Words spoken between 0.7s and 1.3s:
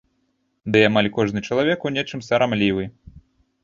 Ды і амаль